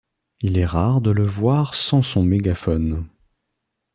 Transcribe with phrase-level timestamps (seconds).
[0.39, 3.05] Il est rare de le voir sans son mégaphone.